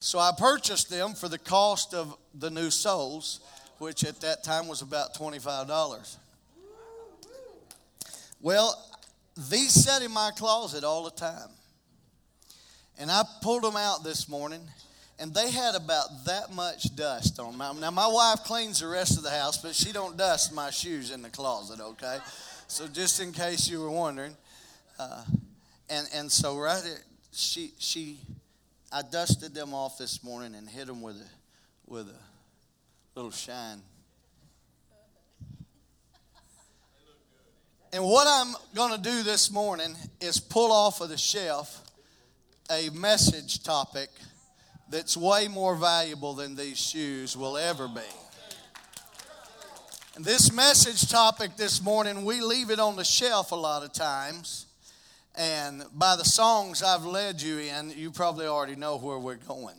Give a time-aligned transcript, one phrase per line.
[0.00, 3.40] So I purchased them for the cost of the new soles,
[3.78, 6.16] which at that time was about $25.
[8.40, 8.74] Well,
[9.50, 11.50] these sat in my closet all the time.
[12.98, 14.60] And I pulled them out this morning,
[15.18, 17.80] and they had about that much dust on them.
[17.80, 21.10] Now, my wife cleans the rest of the house, but she don't dust my shoes
[21.10, 22.18] in the closet, okay?
[22.68, 24.36] So just in case you were wondering.
[24.98, 25.24] Uh,
[25.88, 26.98] and, and so right there,
[27.32, 28.18] she, she
[28.92, 31.28] I dusted them off this morning and hit them with a,
[31.86, 32.18] with a
[33.14, 33.82] little shine.
[37.92, 41.84] And what I'm going to do this morning is pull off of the shelf
[42.70, 44.10] a message topic
[44.88, 48.00] that's way more valuable than these shoes will ever be.
[50.16, 53.92] And this message topic this morning, we leave it on the shelf a lot of
[53.92, 54.66] times
[55.40, 59.76] and by the songs I've led you in, you probably already know where we're going.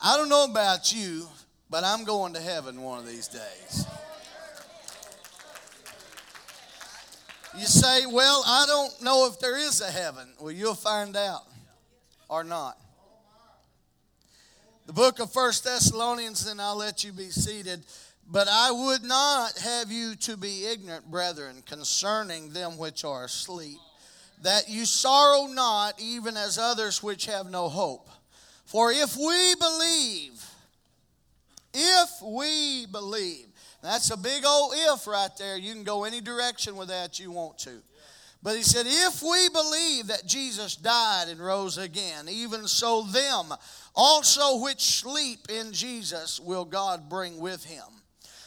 [0.00, 1.26] I don't know about you,
[1.68, 3.84] but I'm going to heaven one of these days.
[7.58, 10.28] You say, Well, I don't know if there is a heaven.
[10.40, 11.42] Well, you'll find out
[12.28, 12.78] or not.
[14.86, 17.84] The book of First Thessalonians, and I'll let you be seated.
[18.30, 23.78] But I would not have you to be ignorant, brethren, concerning them which are asleep
[24.42, 28.08] that you sorrow not, even as others which have no hope.
[28.66, 30.44] For if we believe,
[31.72, 33.46] if we believe,
[33.82, 35.56] that's a big old if right there.
[35.56, 37.82] You can go any direction with that you want to.
[38.42, 43.46] But he said, if we believe that Jesus died and rose again, even so them
[43.94, 47.84] also which sleep in Jesus will God bring with him.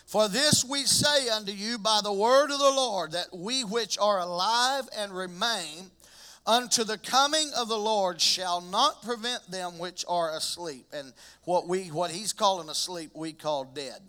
[0.07, 3.97] For this we say unto you by the word of the Lord, that we which
[3.97, 5.91] are alive and remain
[6.45, 10.85] unto the coming of the Lord shall not prevent them which are asleep.
[10.93, 11.11] And
[11.43, 13.99] what we what he's calling asleep, we call dead.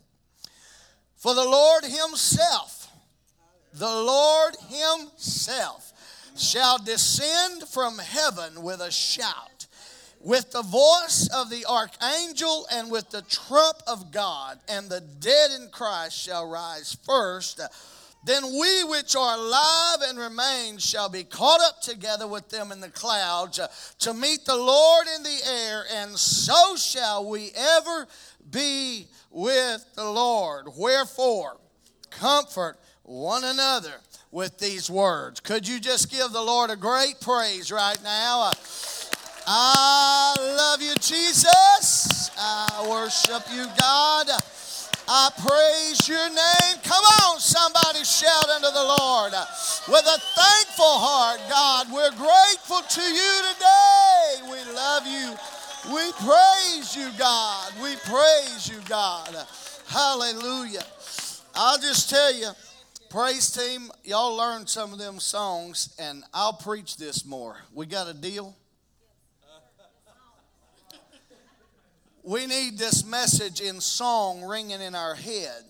[1.16, 2.92] For the Lord himself,
[3.74, 5.92] the Lord himself
[6.36, 9.57] shall descend from heaven with a shout
[10.20, 15.50] with the voice of the archangel and with the trump of God, and the dead
[15.52, 17.60] in Christ shall rise first.
[18.24, 22.80] Then we which are alive and remain shall be caught up together with them in
[22.80, 23.60] the clouds
[24.00, 28.08] to meet the Lord in the air, and so shall we ever
[28.50, 30.66] be with the Lord.
[30.76, 31.58] Wherefore,
[32.10, 33.94] comfort one another
[34.30, 35.40] with these words.
[35.40, 38.52] Could you just give the Lord a great praise right now?
[39.50, 42.30] I love you, Jesus.
[42.36, 44.28] I worship you, God.
[45.08, 46.76] I praise your name.
[46.84, 49.32] Come on, somebody shout unto the Lord
[49.88, 51.40] with a thankful heart.
[51.48, 54.52] God, we're grateful to you today.
[54.52, 55.32] We love you.
[55.94, 57.72] We praise you, God.
[57.82, 59.34] We praise you, God.
[59.86, 60.84] Hallelujah.
[61.54, 62.50] I'll just tell you,
[63.08, 67.56] praise team, y'all learned some of them songs, and I'll preach this more.
[67.72, 68.54] We got a deal?
[72.28, 75.62] We need this message in song ringing in our head.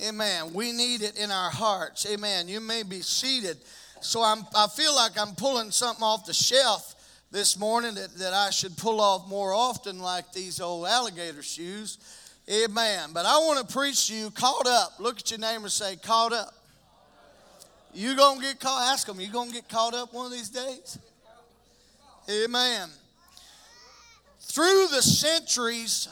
[0.00, 0.54] Amen.
[0.54, 2.06] We need it in our hearts.
[2.08, 2.46] Amen.
[2.46, 3.56] You may be seated.
[4.00, 6.94] So I'm, I feel like I'm pulling something off the shelf
[7.32, 11.98] this morning that, that I should pull off more often, like these old alligator shoes.
[12.48, 13.10] Amen.
[13.12, 15.00] But I want to preach to you caught up.
[15.00, 16.54] Look at your neighbor and say, caught up.
[17.92, 18.92] You gonna get caught?
[18.92, 19.18] Ask them.
[19.18, 20.96] You gonna get caught up one of these days?
[22.30, 22.88] Amen.
[24.50, 26.08] Through the centuries,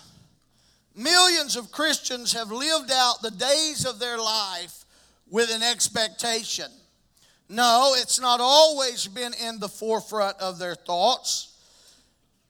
[0.95, 4.85] millions of Christians have lived out the days of their life
[5.29, 6.71] with an expectation.
[7.49, 11.59] No, it's not always been in the forefront of their thoughts.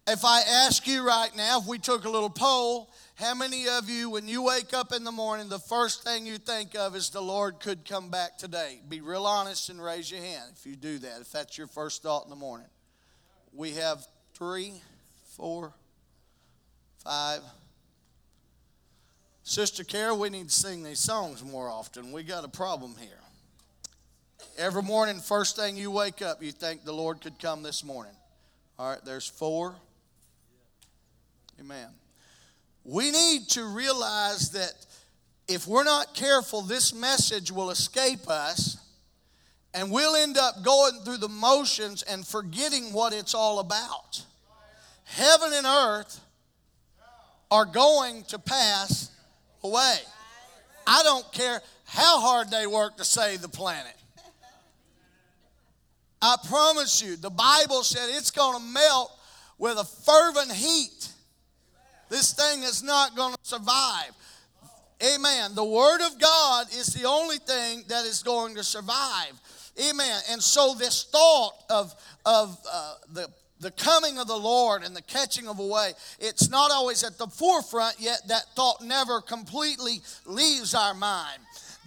[0.06, 3.88] If I ask you right now, if we took a little poll, how many of
[3.88, 7.08] you, when you wake up in the morning, the first thing you think of is
[7.08, 8.80] the Lord could come back today?
[8.90, 12.02] Be real honest and raise your hand if you do that, if that's your first
[12.02, 12.68] thought in the morning.
[13.54, 14.82] We have three,
[15.38, 15.72] four,
[17.04, 17.40] five.
[19.44, 22.12] Sister Carol, we need to sing these songs more often.
[22.12, 23.20] We got a problem here.
[24.58, 28.12] Every morning, first thing you wake up, you think the Lord could come this morning.
[28.78, 29.76] All right, there's four.
[31.60, 31.88] Amen.
[32.84, 34.72] We need to realize that
[35.46, 38.76] if we're not careful, this message will escape us
[39.72, 44.24] and we'll end up going through the motions and forgetting what it's all about.
[45.08, 46.20] Heaven and earth
[47.50, 49.10] are going to pass
[49.64, 49.96] away.
[50.86, 53.94] I don't care how hard they work to save the planet.
[56.20, 59.12] I promise you, the Bible said it's going to melt
[59.58, 61.08] with a fervent heat,
[62.08, 64.10] this thing is not going to survive.
[65.02, 65.54] Amen.
[65.54, 69.32] The Word of God is the only thing that is going to survive.
[69.88, 70.20] Amen.
[70.30, 71.94] And so, this thought of,
[72.24, 73.28] of uh, the
[73.60, 77.26] the coming of the Lord and the catching of away, it's not always at the
[77.26, 81.38] forefront, yet that thought never completely leaves our mind.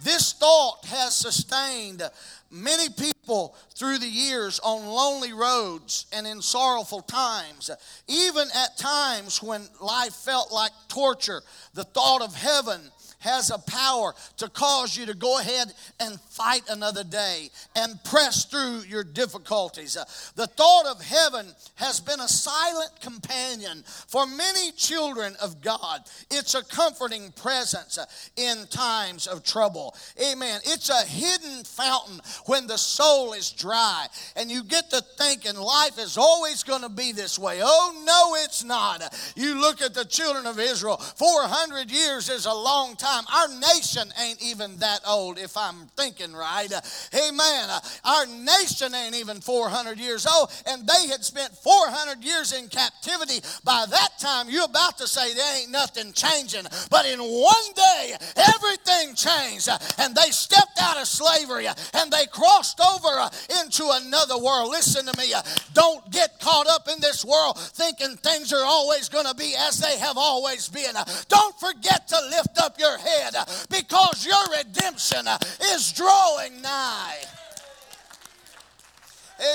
[0.04, 2.02] This thought has sustained
[2.50, 7.70] many people through the years on lonely roads and in sorrowful times.
[8.08, 11.44] Even at times when life felt like torture,
[11.76, 12.82] the thought of heaven
[13.22, 18.46] has a power to cause you to go ahead and fight another day and press
[18.46, 19.96] through your difficulties.
[19.96, 20.04] Uh,
[20.36, 26.02] the thought of heaven has been a silent companion for many children of God.
[26.30, 29.96] It's a comforting presence uh, in times of trouble.
[30.32, 30.60] Amen.
[30.66, 36.00] It's a hidden fountain when the soul is dry and you get to thinking life
[36.00, 37.60] is always going to be this way.
[37.64, 39.04] Oh, no, it's not.
[39.36, 43.26] You look at the children of Israel, 400 years is a long time time.
[43.34, 46.72] Our nation ain't even that old, if I'm thinking right.
[47.14, 47.70] Amen.
[48.06, 53.40] Our nation ain't even 400 years old, and they had spent 400 years in captivity.
[53.64, 56.66] By that time, you're about to say there ain't nothing changing.
[56.90, 62.80] But in one day, everything changed, and they stepped out of slavery and they crossed
[62.80, 63.30] over uh,
[63.62, 64.70] into another world.
[64.70, 65.34] Listen to me.
[65.74, 69.80] Don't get caught up in this world thinking things are always going to be as
[69.80, 70.96] they have always been.
[71.28, 73.34] Don't forget to lift up your head
[73.70, 75.26] because your redemption
[75.74, 77.18] is drawing nigh.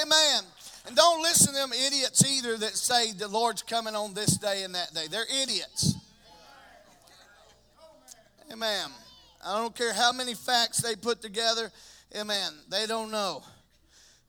[0.03, 0.43] Amen.
[0.87, 4.63] And don't listen to them idiots either that say the Lord's coming on this day
[4.63, 5.07] and that day.
[5.11, 5.97] They're idiots.
[8.53, 8.91] Amen.
[9.45, 11.71] I don't care how many facts they put together.
[12.17, 12.53] Amen.
[12.69, 13.43] They don't know.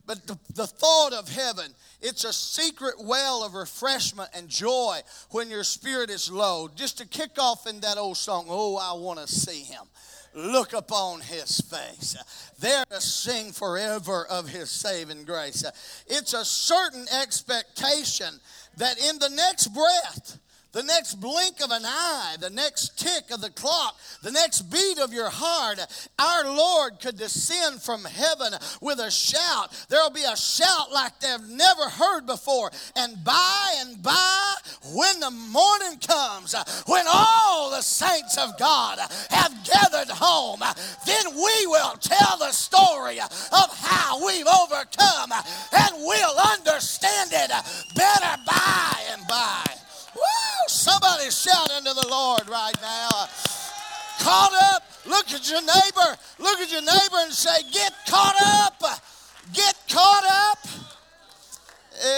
[0.07, 5.01] But the, the thought of heaven, it's a secret well of refreshment and joy
[5.31, 6.69] when your spirit is low.
[6.74, 9.83] Just to kick off in that old song, Oh, I want to see him.
[10.33, 12.15] Look upon his face.
[12.59, 15.63] There to sing forever of his saving grace.
[16.07, 18.39] It's a certain expectation
[18.77, 20.39] that in the next breath,
[20.77, 25.00] the next blink of an eye, the next tick of the clock, the next beat
[25.00, 25.79] of your heart,
[26.19, 29.74] our Lord could descend from heaven with a shout.
[29.89, 32.69] There'll be a shout like they've never heard before.
[32.95, 34.53] And by and by,
[34.94, 36.53] when the morning comes,
[36.85, 39.00] when all the saints of God
[39.31, 40.59] have gathered home,
[41.07, 47.50] then we will tell the story of how we've overcome and we'll understand it
[47.95, 49.86] better by and by.
[50.17, 50.67] Woo!
[50.67, 53.09] Somebody shout unto the Lord right now.
[54.19, 54.83] Caught up.
[55.05, 56.17] Look at your neighbor.
[56.39, 58.81] Look at your neighbor and say, Get caught up.
[59.53, 60.59] Get caught up.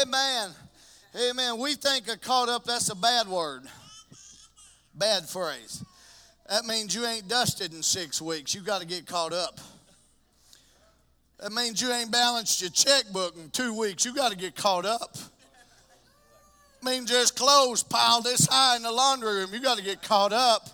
[0.01, 0.51] Amen.
[1.15, 1.57] Amen.
[1.59, 3.63] We think a caught up, that's a bad word.
[4.95, 5.83] Bad phrase.
[6.49, 8.55] That means you ain't dusted in six weeks.
[8.55, 9.59] You got to get caught up.
[11.39, 14.03] That means you ain't balanced your checkbook in two weeks.
[14.03, 15.15] You got to get caught up
[16.83, 19.49] means there's clothes piled this high in the laundry room.
[19.53, 20.69] You got to get caught up.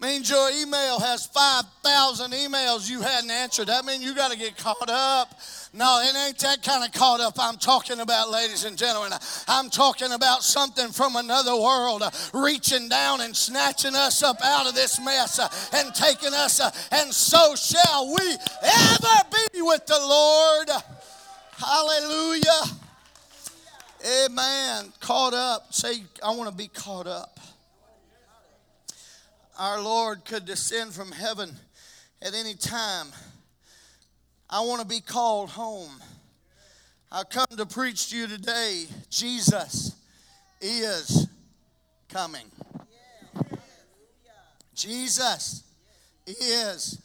[0.00, 3.68] means your email has 5,000 emails you hadn't answered.
[3.68, 5.40] That means you got to get caught up.
[5.72, 9.12] No, it ain't that kind of caught up I'm talking about, ladies and gentlemen.
[9.48, 14.68] I'm talking about something from another world uh, reaching down and snatching us up out
[14.68, 19.84] of this mess uh, and taking us, uh, and so shall we ever be with
[19.86, 20.68] the Lord.
[21.56, 22.83] Hallelujah.
[24.04, 24.92] Amen.
[25.00, 25.72] Caught up.
[25.72, 27.40] Say, I want to be caught up.
[29.58, 31.56] Our Lord could descend from heaven
[32.20, 33.06] at any time.
[34.50, 35.92] I want to be called home.
[37.10, 38.86] I come to preach to you today.
[39.08, 39.94] Jesus
[40.60, 41.28] is
[42.08, 42.46] coming.
[44.74, 45.62] Jesus
[46.26, 47.00] is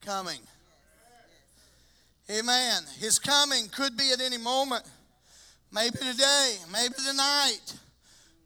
[0.00, 0.40] coming.
[2.30, 2.82] Amen.
[2.98, 4.84] His coming could be at any moment.
[5.74, 7.74] Maybe today, maybe tonight,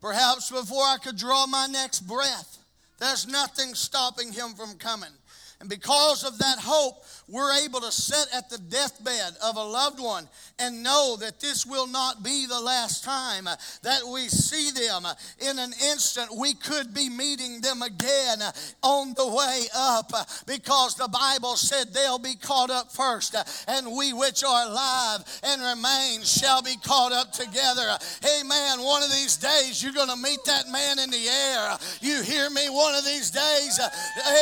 [0.00, 2.56] perhaps before I could draw my next breath.
[2.98, 5.12] There's nothing stopping him from coming.
[5.60, 10.00] And because of that hope, we're able to sit at the deathbed of a loved
[10.00, 10.26] one
[10.58, 15.06] and know that this will not be the last time that we see them.
[15.38, 18.38] In an instant, we could be meeting them again
[18.82, 20.10] on the way up
[20.46, 23.36] because the Bible said they'll be caught up first,
[23.68, 27.96] and we which are alive and remain shall be caught up together.
[28.22, 28.84] Hey Amen.
[28.84, 31.76] One of these days, you're going to meet that man in the air.
[32.00, 32.70] You hear me?
[32.70, 33.80] One of these days,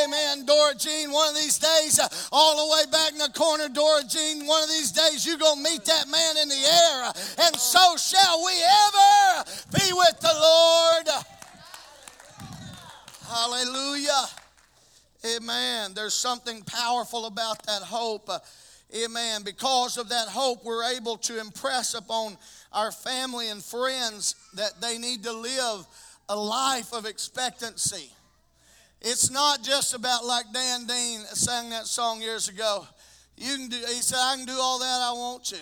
[0.05, 0.45] amen.
[0.45, 1.99] Dora Jean, one of these days,
[2.31, 4.47] all the way way back in the corner, Dora Jean.
[4.47, 7.13] One of these days, you're going to meet that man in the air,
[7.47, 11.09] and so shall we ever be with the Lord.
[13.29, 14.27] Hallelujah.
[15.37, 15.93] Amen.
[15.95, 18.31] There's something powerful about that hope.
[18.95, 19.43] Amen.
[19.43, 22.37] Because of that hope, we're able to impress upon
[22.73, 25.87] our family and friends that they need to live
[26.29, 28.11] a life of expectancy.
[29.09, 32.89] It's not just about like Dan Dean sang that song years ago.
[33.37, 35.61] You can do, he said, I can do all that I want to,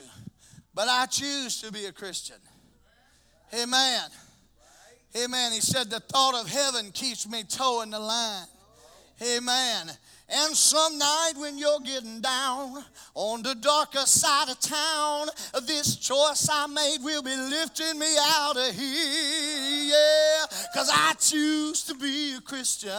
[0.74, 2.38] but I choose to be a Christian.
[3.52, 4.08] Amen.
[5.22, 5.52] Amen.
[5.52, 8.46] He said, The thought of heaven keeps me toeing the line.
[9.22, 9.90] Amen.
[10.36, 15.28] And some night when you're getting down on the darker side of town,
[15.64, 19.92] this choice I made will be lifting me out of here.
[19.92, 22.90] Yeah, because I choose to be a Christian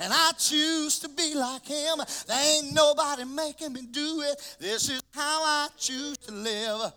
[0.00, 2.00] and I choose to be like him.
[2.26, 4.56] There ain't nobody making me do it.
[4.60, 6.92] This is how I choose to live.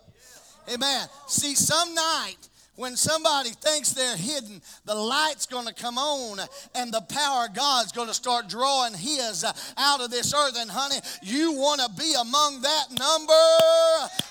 [0.73, 1.07] Amen.
[1.27, 2.46] See, some night
[2.77, 6.39] when somebody thinks they're hidden, the light's going to come on
[6.75, 9.43] and the power of God's going to start drawing His
[9.75, 10.55] out of this earth.
[10.57, 13.33] And, honey, you want to be among that number.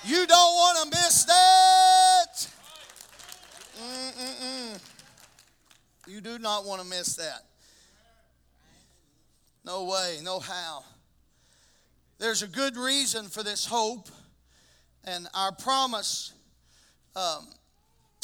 [0.05, 2.47] You don't want to miss that.
[3.79, 4.79] Mm-mm-mm.
[6.07, 7.41] You do not want to miss that.
[9.65, 10.85] No way, no how.
[12.17, 14.07] There's a good reason for this hope,
[15.03, 16.31] and our promise.
[17.13, 17.47] Um,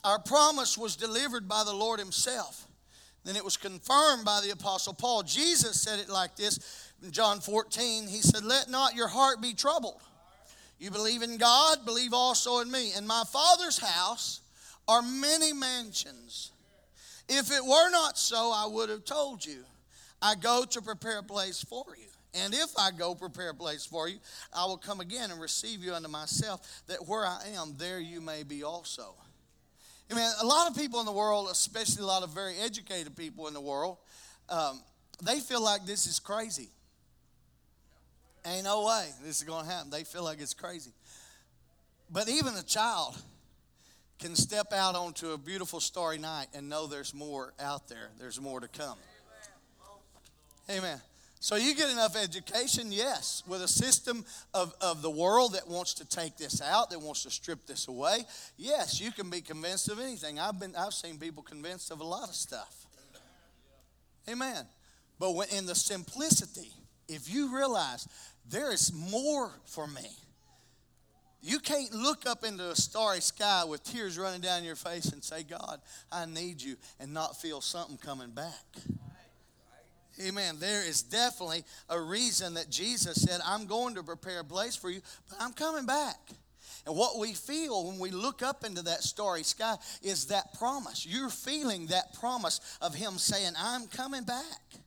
[0.04, 2.68] our promise was delivered by the Lord Himself.
[3.24, 5.24] Then it was confirmed by the Apostle Paul.
[5.24, 8.08] Jesus said it like this in John 14.
[8.08, 10.02] He said, Let not your heart be troubled.
[10.78, 12.92] You believe in God, believe also in me.
[12.98, 14.42] In my Father's house
[14.88, 16.52] are many mansions.
[17.30, 19.64] If it were not so, I would have told you.
[20.22, 22.08] I go to prepare a place for you.
[22.34, 24.18] And if I go prepare a place for you,
[24.54, 28.20] I will come again and receive you unto myself, that where I am, there you
[28.20, 29.16] may be also.
[30.12, 33.16] I mean, a lot of people in the world, especially a lot of very educated
[33.16, 33.98] people in the world,
[34.50, 34.82] um,
[35.24, 36.70] they feel like this is crazy.
[38.46, 39.90] Ain't no way this is going to happen.
[39.90, 40.92] They feel like it's crazy.
[42.12, 43.18] But even a child
[44.20, 48.40] can step out onto a beautiful starry night and know there's more out there, there's
[48.40, 48.98] more to come.
[50.70, 51.02] Amen.
[51.44, 54.24] So you get enough education, yes, with a system
[54.54, 57.90] of, of the world that wants to take this out, that wants to strip this
[57.90, 58.20] away.
[58.56, 60.40] Yes, you can be convinced of anything.
[60.40, 62.86] I've been I've seen people convinced of a lot of stuff.
[64.30, 64.66] Amen.
[65.20, 66.72] But when in the simplicity,
[67.10, 68.08] if you realize
[68.50, 70.16] there is more for me,
[71.42, 75.22] you can't look up into a starry sky with tears running down your face and
[75.22, 78.64] say, God, I need you, and not feel something coming back.
[80.22, 80.58] Amen.
[80.60, 84.90] There is definitely a reason that Jesus said, I'm going to prepare a place for
[84.90, 86.20] you, but I'm coming back.
[86.86, 91.06] And what we feel when we look up into that starry sky is that promise.
[91.06, 94.83] You're feeling that promise of Him saying, I'm coming back.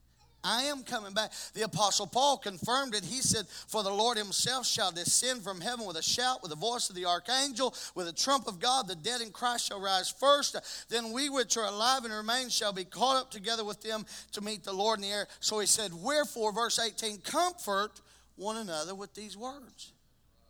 [0.47, 1.33] I am coming back.
[1.55, 3.05] The Apostle Paul confirmed it.
[3.05, 6.57] He said, For the Lord himself shall descend from heaven with a shout, with the
[6.57, 8.87] voice of the archangel, with a trump of God.
[8.87, 10.57] The dead in Christ shall rise first.
[10.88, 14.41] Then we which are alive and remain shall be caught up together with them to
[14.41, 15.26] meet the Lord in the air.
[15.41, 18.00] So he said, Wherefore, verse 18, comfort
[18.37, 19.93] one another with these words.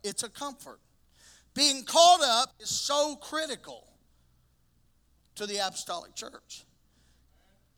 [0.03, 0.79] It's a comfort.
[1.55, 3.87] Being caught up is so critical
[5.35, 6.66] to the apostolic church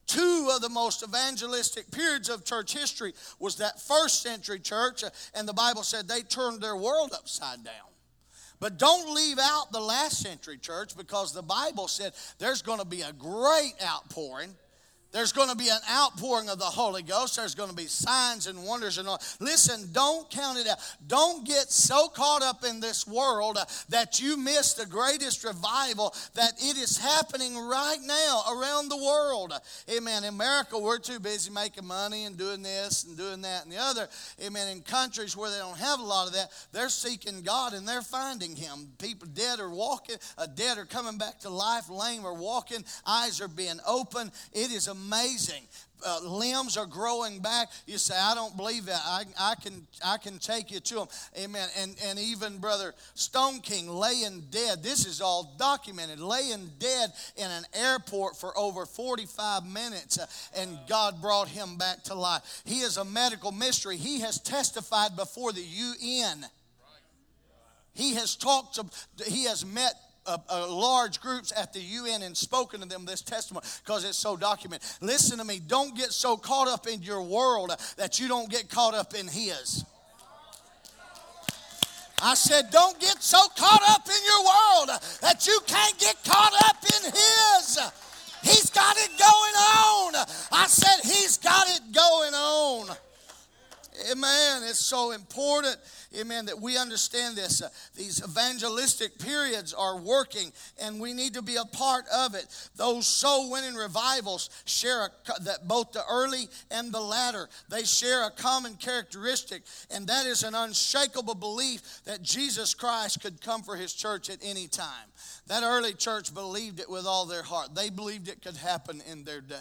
[0.10, 5.10] two of the most evangelistic periods of church history was that first century church uh,
[5.36, 7.74] and the bible said they turned their world upside down.
[8.60, 12.86] But don't leave out the last century church because the bible said there's going to
[12.86, 14.56] be a great outpouring
[15.12, 17.38] there's going to be an outpouring of the Holy Ghost.
[17.38, 19.20] There's going to be signs and wonders and all.
[19.40, 20.78] Listen, don't count it out.
[21.08, 23.58] Don't get so caught up in this world
[23.90, 29.54] that you miss the greatest revival that it is happening right now around the world.
[29.90, 30.24] Amen.
[30.24, 33.78] In America, we're too busy making money and doing this and doing that and the
[33.78, 34.08] other.
[34.46, 34.68] Amen.
[34.68, 38.04] In countries where they don't have a lot of that, they're seeking God and they're
[38.04, 38.90] finding Him.
[39.00, 43.42] People dead are walking, uh, dead are coming back to life, lame are walking, eyes
[43.42, 44.32] are being opened.
[44.54, 45.64] It is a amazing.
[46.06, 47.68] Uh, limbs are growing back.
[47.86, 49.02] You say, I don't believe that.
[49.04, 51.08] I, I, can, I can take you to them.
[51.38, 51.68] Amen.
[51.78, 54.82] And, and even Brother Stone King laying dead.
[54.82, 56.20] This is all documented.
[56.20, 60.26] Laying dead in an airport for over 45 minutes, uh,
[60.56, 62.62] and God brought him back to life.
[62.64, 63.98] He is a medical mystery.
[63.98, 66.46] He has testified before the UN.
[67.94, 68.86] He has talked to,
[69.26, 69.96] he has met
[70.30, 74.18] uh, uh, large groups at the UN and spoken to them this testimony because it's
[74.18, 74.88] so documented.
[75.02, 75.60] Listen to me.
[75.60, 79.28] Don't get so caught up in your world that you don't get caught up in
[79.28, 79.84] His.
[82.22, 86.54] I said, don't get so caught up in your world that you can't get caught
[86.68, 87.80] up in His.
[88.44, 90.26] He's got it going on.
[90.52, 92.96] I said, He's got it going on.
[94.12, 94.64] Amen.
[94.64, 95.78] It's so important
[96.18, 97.62] amen, that we understand this.
[97.62, 100.52] Uh, these evangelistic periods are working,
[100.82, 102.46] and we need to be a part of it.
[102.76, 105.10] Those soul winning revivals share a,
[105.44, 110.44] that both the early and the latter they share a common characteristic, and that is
[110.44, 114.90] an unshakable belief that Jesus Christ could come for His church at any time.
[115.48, 117.76] That early church believed it with all their heart.
[117.76, 119.56] They believed it could happen in their day.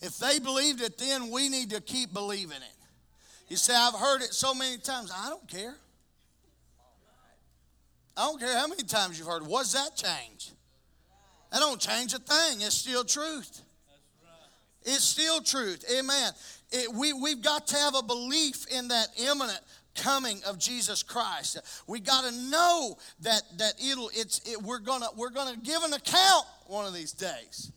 [0.00, 2.77] If they believed it then, we need to keep believing it.
[3.48, 5.10] You say, I've heard it so many times.
[5.14, 5.74] I don't care.
[8.16, 9.48] I don't care how many times you've heard it.
[9.48, 10.50] What's that change?
[11.52, 12.60] That don't change a thing.
[12.60, 13.62] It's still truth.
[14.82, 15.84] It's still truth.
[15.96, 16.32] Amen.
[16.70, 19.60] It, we, we've got to have a belief in that imminent
[19.94, 21.58] coming of Jesus Christ.
[21.86, 25.92] We got to know that that it'll it's it, we're gonna we're gonna give an
[25.92, 27.72] account one of these days.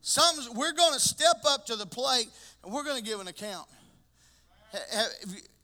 [0.00, 2.28] Some we're gonna step up to the plate
[2.64, 3.68] and we're gonna give an account.
[4.72, 5.08] Have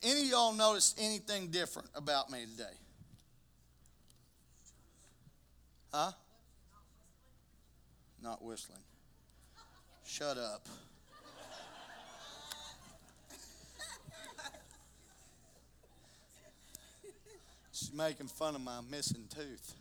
[0.02, 2.64] any of y'all noticed anything different about me today?
[5.92, 6.12] Huh?
[8.22, 8.80] Not whistling.
[10.06, 10.66] Shut up.
[17.72, 19.74] She's making fun of my missing tooth.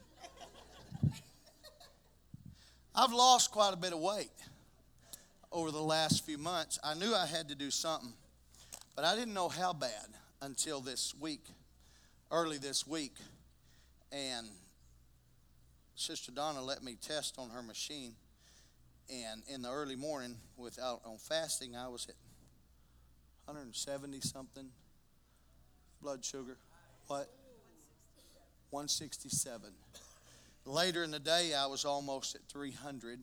[2.95, 4.31] I've lost quite a bit of weight
[5.51, 6.77] over the last few months.
[6.83, 8.13] I knew I had to do something.
[8.95, 10.07] But I didn't know how bad
[10.41, 11.45] until this week,
[12.31, 13.15] early this week.
[14.11, 14.47] And
[15.95, 18.13] Sister Donna let me test on her machine.
[19.09, 22.15] And in the early morning, without on fasting, I was at
[23.45, 24.69] 170 something
[26.01, 26.57] blood sugar.
[27.07, 27.29] What?
[28.69, 29.69] 167.
[30.65, 33.19] Later in the day, I was almost at 300.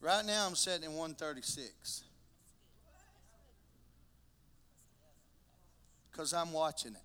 [0.00, 2.04] Right now, I'm sitting in 136.
[6.14, 7.00] Because I'm watching it.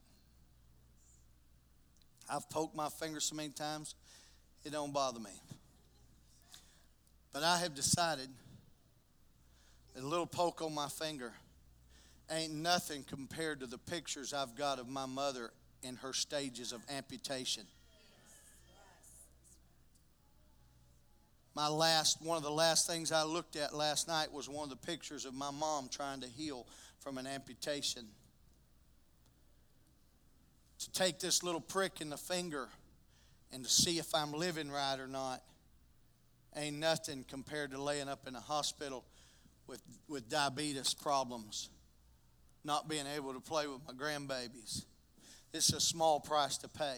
[2.29, 3.95] I've poked my finger so many times,
[4.63, 5.31] it don't bother me.
[7.33, 8.29] But I have decided
[9.95, 11.33] that a little poke on my finger
[12.29, 15.49] ain't nothing compared to the pictures I've got of my mother
[15.81, 17.63] in her stages of amputation.
[21.55, 24.69] My last, one of the last things I looked at last night was one of
[24.69, 26.67] the pictures of my mom trying to heal
[26.99, 28.05] from an amputation
[30.79, 32.69] to take this little prick in the finger
[33.51, 35.41] and to see if I'm living right or not
[36.55, 39.05] ain't nothing compared to laying up in a hospital
[39.67, 41.69] with, with diabetes problems,
[42.63, 44.85] not being able to play with my grandbabies.
[45.53, 46.97] It's a small price to pay.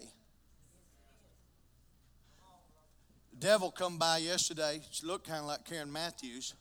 [3.32, 4.82] The devil come by yesterday.
[4.91, 6.54] She looked kind of like Karen Matthews.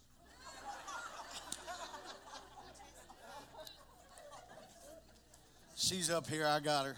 [5.76, 6.46] She's up here.
[6.46, 6.96] I got her.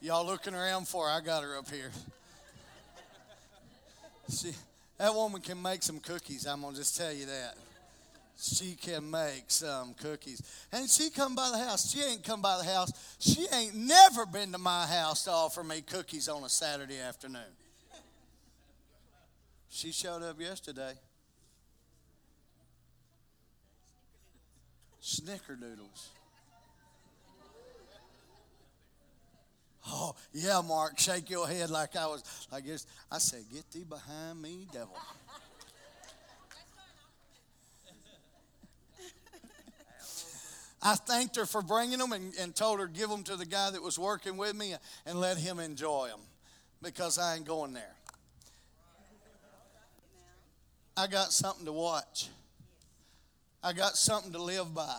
[0.00, 1.12] Y'all looking around for her?
[1.12, 1.90] I got her up here.
[4.28, 4.54] See,
[4.96, 6.46] that woman can make some cookies.
[6.46, 7.56] I'm gonna just tell you that.
[8.38, 10.40] She can make some cookies.
[10.72, 11.90] And she come by the house.
[11.90, 12.90] She ain't come by the house.
[13.18, 17.42] She ain't never been to my house to offer me cookies on a Saturday afternoon.
[19.68, 20.94] She showed up yesterday.
[25.02, 26.08] Snickerdoodles.
[29.88, 32.86] Oh, yeah, Mark, shake your head like I was like this.
[33.10, 34.96] I said, Get thee behind me, devil.
[40.82, 43.70] I thanked her for bringing them and, and told her give them to the guy
[43.70, 46.20] that was working with me and let him enjoy them
[46.82, 47.94] because I ain't going there.
[50.96, 52.28] I got something to watch.
[53.62, 54.98] I got something to live by.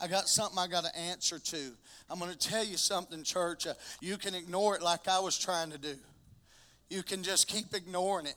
[0.00, 1.72] I got something I got to answer to.
[2.08, 3.66] I'm going to tell you something, church.
[3.66, 5.94] Uh, you can ignore it like I was trying to do.
[6.88, 8.36] You can just keep ignoring it.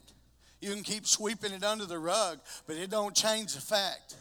[0.59, 4.15] You can keep sweeping it under the rug, but it don't change the fact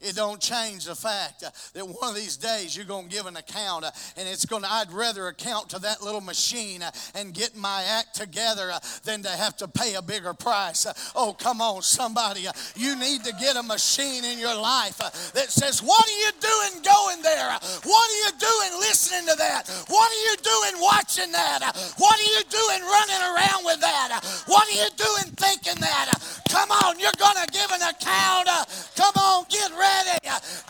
[0.00, 3.36] it don't change the fact that one of these days you're going to give an
[3.36, 7.34] account uh, and it's going to i'd rather account to that little machine uh, and
[7.34, 10.86] get my act together uh, than to have to pay a bigger price.
[10.86, 15.00] Uh, oh come on somebody uh, you need to get a machine in your life
[15.00, 17.50] uh, that says what are you doing going there?
[17.84, 19.68] What are you doing listening to that?
[19.88, 21.60] What are you doing watching that?
[21.98, 24.20] What are you doing running around with that?
[24.46, 28.64] What are you doing thinking that come on you're going to give an account uh,
[28.96, 30.18] come on get ready ready.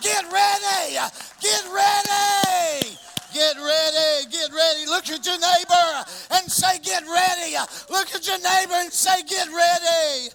[0.01, 0.99] Get ready.
[0.99, 1.09] Uh,
[1.41, 2.97] get ready.
[3.33, 4.31] Get ready.
[4.31, 4.87] Get ready.
[4.87, 7.57] Look at your neighbor and say, Get ready.
[7.91, 10.31] Look at your neighbor and say, Get ready.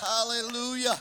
[0.00, 1.00] Hallelujah.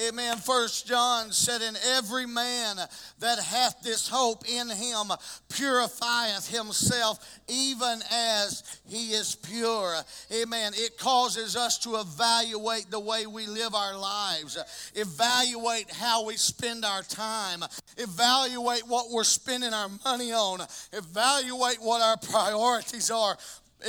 [0.00, 0.38] Amen.
[0.38, 2.80] First John said, "In every man
[3.18, 5.12] that hath this hope in him
[5.48, 10.72] purifieth himself, even as he is pure." Amen.
[10.74, 14.56] It causes us to evaluate the way we live our lives,
[14.94, 17.64] evaluate how we spend our time,
[17.96, 23.36] evaluate what we're spending our money on, evaluate what our priorities are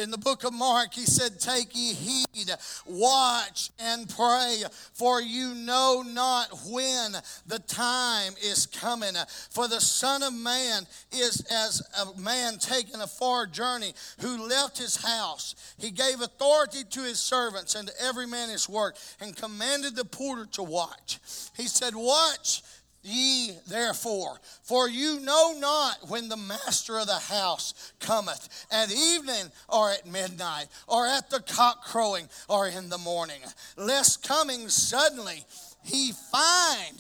[0.01, 2.51] in the book of Mark, he said, Take ye heed,
[2.85, 7.13] watch and pray, for you know not when
[7.47, 9.13] the time is coming.
[9.49, 14.77] For the Son of Man is as a man taking a far journey who left
[14.77, 15.55] his house.
[15.77, 20.05] He gave authority to his servants and to every man his work, and commanded the
[20.05, 21.19] porter to watch.
[21.55, 22.61] He said, Watch
[23.05, 29.51] Ye therefore, for you know not when the master of the house cometh, at evening
[29.67, 33.41] or at midnight, or at the cock crowing, or in the morning,
[33.75, 35.43] lest coming suddenly
[35.83, 36.97] he find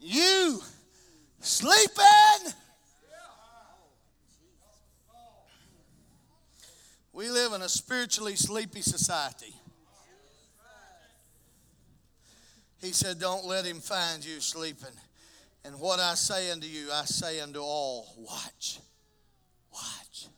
[0.00, 0.60] you
[1.40, 2.52] sleeping.
[7.12, 9.54] We live in a spiritually sleepy society.
[12.80, 14.90] He said, Don't let him find you sleeping.
[15.66, 18.78] And what I say unto you, I say unto all watch,
[19.72, 20.28] watch.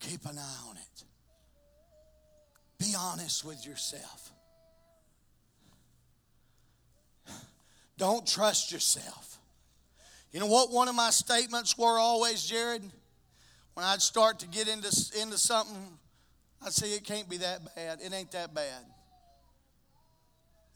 [0.00, 1.04] Keep an eye on it.
[2.78, 4.32] Be honest with yourself.
[7.98, 9.38] Don't trust yourself.
[10.32, 12.82] You know what one of my statements were always, Jared?
[13.74, 14.88] When I'd start to get into,
[15.20, 15.98] into something,
[16.64, 17.98] I'd say, it can't be that bad.
[18.02, 18.84] It ain't that bad.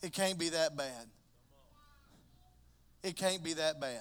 [0.03, 1.07] It can't be that bad.
[3.03, 4.01] It can't be that bad.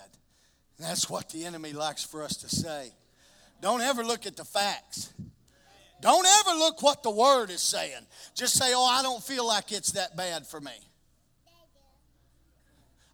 [0.77, 2.91] And that's what the enemy likes for us to say.
[3.61, 5.13] Don't ever look at the facts.
[6.01, 8.05] Don't ever look what the word is saying.
[8.33, 10.71] Just say, "Oh, I don't feel like it's that bad for me."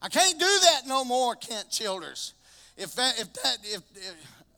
[0.01, 2.35] I can't do that no more, Kent Childers.
[2.77, 4.13] If that, if that, if, if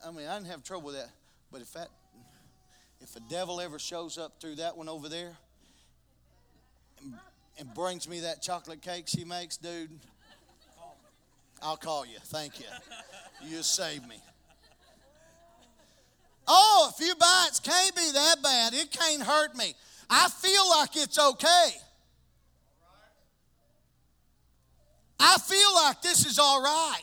[0.06, 1.10] I mean, I didn't have trouble with that,
[1.52, 1.88] but if that,
[3.00, 5.38] if the devil ever shows up through that one over there
[7.02, 7.13] and,
[7.60, 9.92] and brings me that chocolate cake she makes, dude,
[11.62, 12.17] I'll call you.
[12.26, 12.65] Thank you.
[13.43, 14.17] You saved me.
[16.48, 18.74] Oh, a few bites can't be that bad.
[18.74, 19.74] It can't hurt me.
[20.10, 21.70] I feel like it's okay.
[25.20, 27.02] I feel like this is all right.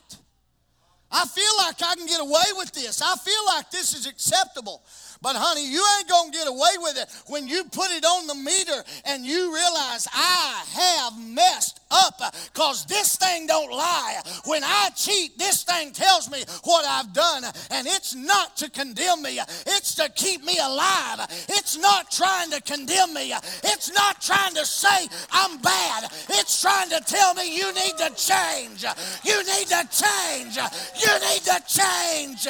[1.10, 3.02] I feel like I can get away with this.
[3.02, 4.82] I feel like this is acceptable.
[5.24, 8.26] But honey, you ain't going to get away with it when you put it on
[8.26, 12.20] the meter and you realize I have messed up
[12.52, 14.20] because this thing don't lie.
[14.44, 19.22] When I cheat, this thing tells me what I've done and it's not to condemn
[19.22, 19.40] me.
[19.66, 21.20] It's to keep me alive.
[21.48, 23.32] It's not trying to condemn me.
[23.64, 26.04] It's not trying to say I'm bad.
[26.28, 28.84] It's trying to tell me you need to change.
[29.24, 30.58] You need to change.
[31.00, 32.46] You need to change.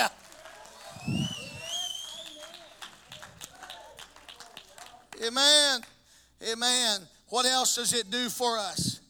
[5.26, 5.80] Amen.
[6.52, 7.00] Amen.
[7.28, 9.00] What else does it do for us?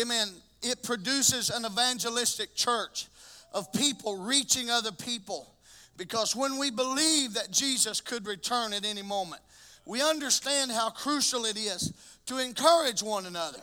[0.00, 0.28] Amen.
[0.62, 3.06] It produces an evangelistic church
[3.52, 5.52] of people reaching other people.
[5.96, 9.42] Because when we believe that Jesus could return at any moment,
[9.86, 11.92] we understand how crucial it is
[12.26, 13.62] to encourage one another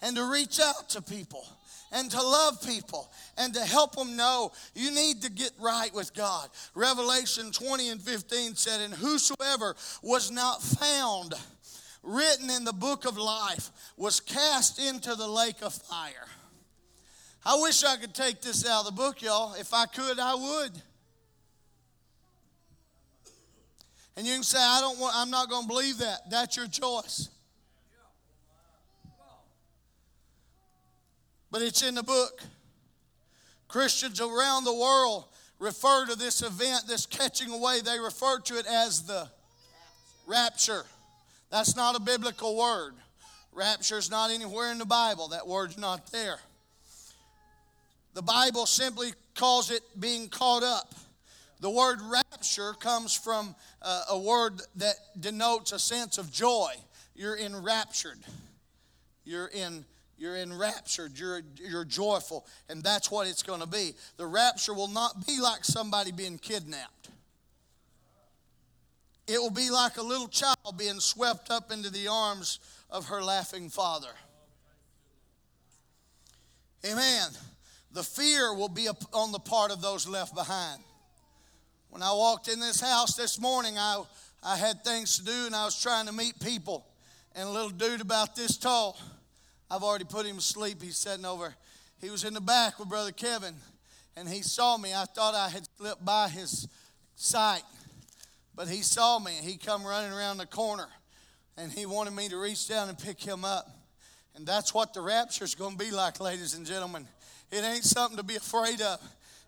[0.00, 1.44] and to reach out to people
[1.92, 6.14] and to love people and to help them know you need to get right with
[6.14, 6.48] God.
[6.74, 11.34] Revelation 20 and 15 said, And whosoever was not found
[12.02, 16.26] written in the book of life was cast into the lake of fire.
[17.44, 19.54] I wish I could take this out of the book, y'all.
[19.54, 20.72] If I could, I would.
[24.16, 26.28] And you can say, I don't want, I'm not going to believe that.
[26.28, 27.30] That's your choice.
[31.50, 32.42] But it's in the book.
[33.68, 35.24] Christians around the world
[35.58, 39.28] refer to this event, this catching away, they refer to it as the
[40.26, 40.84] rapture.
[41.50, 42.94] That's not a biblical word.
[43.52, 45.28] Rapture is not anywhere in the Bible.
[45.28, 46.38] That word's not there.
[48.14, 50.94] The Bible simply calls it being caught up.
[51.60, 56.72] The word rapture comes from a word that denotes a sense of joy.
[57.14, 58.18] You're enraptured.
[59.24, 59.84] You're in
[60.18, 61.18] you're enraptured.
[61.18, 62.44] You're, you're joyful.
[62.68, 63.94] And that's what it's going to be.
[64.16, 67.08] The rapture will not be like somebody being kidnapped,
[69.26, 72.58] it will be like a little child being swept up into the arms
[72.90, 74.08] of her laughing father.
[76.84, 77.28] Amen.
[77.92, 80.82] The fear will be on the part of those left behind.
[81.90, 84.02] When I walked in this house this morning, I,
[84.42, 86.86] I had things to do and I was trying to meet people.
[87.34, 88.98] And a little dude about this tall,
[89.70, 90.82] I've already put him to sleep.
[90.82, 91.54] He's sitting over.
[92.00, 93.54] He was in the back with Brother Kevin
[94.16, 94.94] and he saw me.
[94.94, 96.68] I thought I had slipped by his
[97.14, 97.62] sight,
[98.54, 100.86] but he saw me he come running around the corner
[101.56, 103.68] and he wanted me to reach down and pick him up.
[104.36, 107.06] And that's what the rapture is going to be like, ladies and gentlemen.
[107.50, 109.00] It ain't something to be afraid of.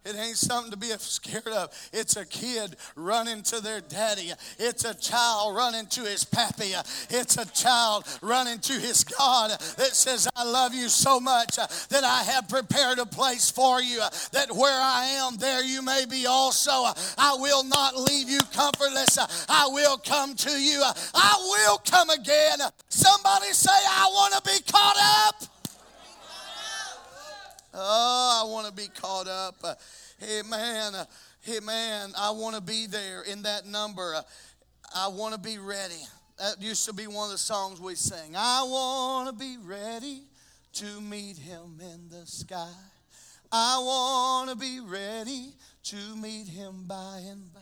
[0.05, 1.71] It ain't something to be scared of.
[1.93, 4.33] It's a kid running to their daddy.
[4.59, 6.73] It's a child running to his pappy.
[7.11, 12.05] It's a child running to his God that says, I love you so much that
[12.05, 14.01] I have prepared a place for you,
[14.33, 16.71] that where I am, there you may be also.
[17.19, 19.19] I will not leave you comfortless.
[19.49, 20.83] I will come to you.
[21.15, 22.59] I will come again.
[22.89, 25.60] Somebody say, I want to be caught up.
[27.73, 29.57] Oh, I want to be caught up.
[29.63, 29.75] Uh,
[30.19, 30.95] hey, man.
[30.95, 31.05] Uh,
[31.41, 34.15] hey, man, I want to be there in that number.
[34.15, 34.23] Uh,
[34.95, 36.03] I want to be ready.
[36.39, 38.35] That used to be one of the songs we sang.
[38.37, 40.23] I want to be ready
[40.75, 42.73] to meet him in the sky.
[43.53, 45.53] I want to be ready
[45.85, 47.61] to meet him by and by.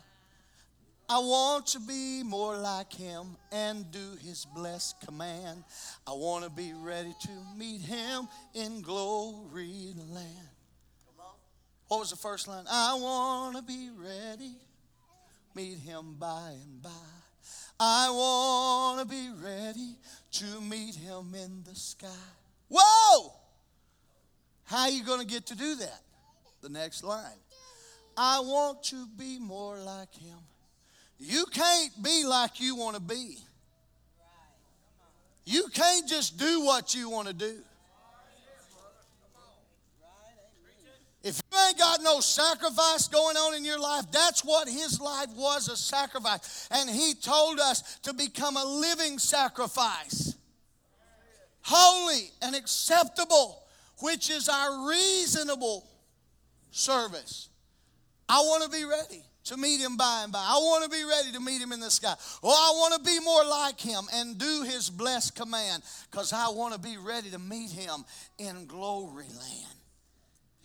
[1.11, 5.64] I want to be more like him and do his blessed command.
[6.07, 10.49] I want to be ready to meet him in glory land.
[11.88, 12.66] What was the first line?
[12.71, 14.57] I want to be ready,
[15.55, 16.90] meet him by and by.
[17.81, 19.97] I want to be ready
[20.33, 22.09] to meet him in the sky.
[22.68, 23.33] Whoa!
[24.64, 26.03] How are you going to get to do that?
[26.61, 27.40] The next line.
[28.14, 30.37] I want to be more like him
[31.18, 33.38] you can't be like you want to be.
[35.44, 37.57] You can't just do what you want to do.
[41.24, 45.28] If you ain't got no sacrifice going on in your life, that's what his life
[45.37, 46.68] was a sacrifice.
[46.70, 50.37] And he told us to become a living sacrifice,
[51.62, 53.64] holy and acceptable,
[53.98, 55.88] which is our reasonable
[56.70, 57.48] service.
[58.28, 60.39] I want to be ready to meet him by and by.
[60.39, 62.15] I want to be ready to meet him in the sky.
[62.43, 66.49] Oh, I want to be more like him and do his blessed command because I
[66.49, 68.05] want to be ready to meet him
[68.39, 69.79] in glory land.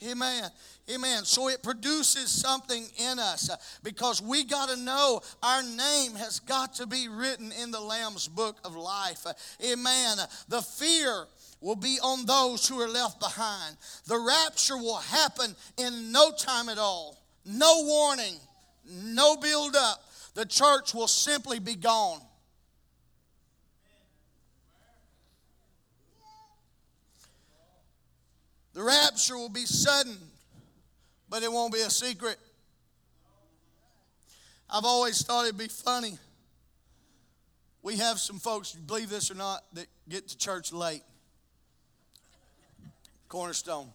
[0.09, 0.49] Amen.
[0.93, 1.23] Amen.
[1.23, 6.41] So it produces something in us uh, because we got to know our name has
[6.41, 9.25] got to be written in the Lamb's book of life.
[9.25, 9.33] Uh,
[9.65, 10.17] amen.
[10.49, 11.25] The fear
[11.61, 13.77] will be on those who are left behind.
[14.07, 17.17] The rapture will happen in no time at all.
[17.45, 18.35] No warning
[18.85, 20.03] no build up.
[20.33, 22.21] The church will simply be gone.
[28.73, 30.17] The rapture will be sudden,
[31.29, 32.37] but it won't be a secret.
[34.67, 36.17] I've always thought it'd be funny.
[37.83, 41.03] We have some folks, believe this or not, that get to church late.
[43.27, 43.89] Cornerstone.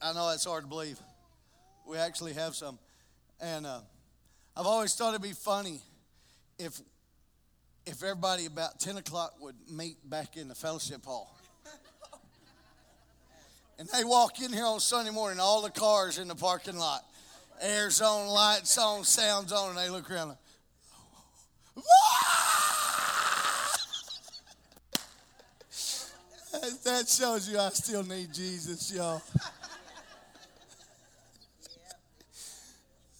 [0.00, 1.00] I know that's hard to believe.
[1.86, 2.78] We actually have some.
[3.40, 3.80] And uh,
[4.56, 5.80] I've always thought it'd be funny
[6.58, 6.80] if
[7.86, 11.36] if everybody about 10 o'clock would meet back in the fellowship hall.
[13.78, 17.04] And they walk in here on Sunday morning, all the cars in the parking lot,
[17.60, 20.38] air's on, lights on, sounds on, and they look around like,
[26.84, 29.20] that shows you I still need Jesus, y'all.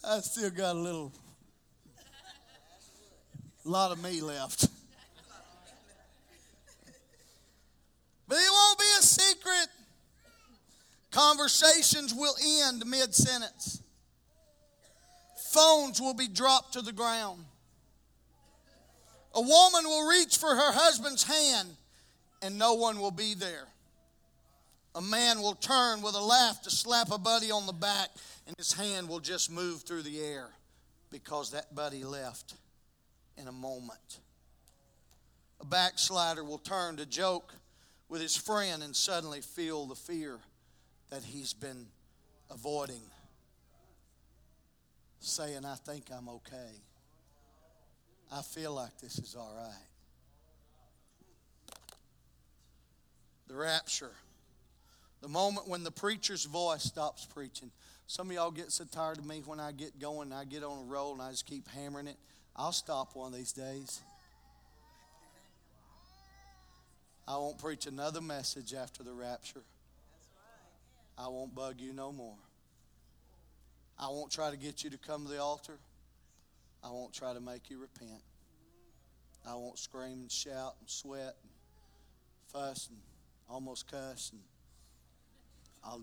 [0.07, 1.13] I still got a little,
[3.65, 4.69] lot of me left.
[8.29, 9.69] But it won't be a secret.
[11.11, 12.35] Conversations will
[12.67, 13.83] end mid sentence.
[15.53, 17.45] Phones will be dropped to the ground.
[19.35, 21.69] A woman will reach for her husband's hand
[22.43, 23.69] and no one will be there.
[24.95, 28.11] A man will turn with a laugh to slap a buddy on the back
[28.47, 30.49] and his hand will just move through the air
[31.11, 32.55] because that buddy left
[33.37, 34.19] in a moment.
[35.61, 37.55] A backslider will turn to joke
[38.09, 40.39] with his friend and suddenly feel the fear
[41.11, 41.87] that he's been
[42.51, 43.01] avoiding,
[45.21, 46.73] saying, I think I'm okay.
[48.33, 49.87] I feel like this is all right.
[53.47, 54.13] The rapture,
[55.21, 57.71] the moment when the preacher's voice stops preaching.
[58.07, 60.63] Some of y'all get so tired of me when I get going and I get
[60.63, 62.17] on a roll and I just keep hammering it.
[62.55, 64.01] I'll stop one of these days.
[67.27, 69.63] I won't preach another message after the rapture.
[71.17, 72.37] I won't bug you no more.
[73.99, 75.79] I won't try to get you to come to the altar.
[76.83, 78.21] I won't try to make you repent.
[79.49, 81.53] I won't scream and shout and sweat and
[82.53, 82.99] fuss and
[83.49, 84.41] almost cuss and
[85.85, 86.03] I'll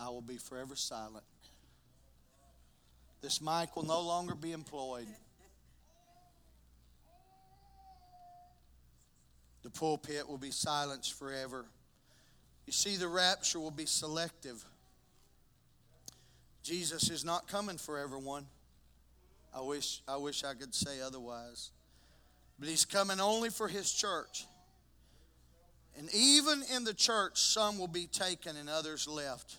[0.00, 1.24] I will be forever silent.
[3.20, 5.06] This mic will no longer be employed.
[9.62, 11.66] The pulpit will be silenced forever.
[12.66, 14.64] You see, the rapture will be selective.
[16.62, 18.46] Jesus is not coming for everyone.
[19.54, 21.72] I wish, I wish I could say otherwise.
[22.58, 24.46] But he's coming only for his church.
[25.98, 29.56] And even in the church, some will be taken and others left.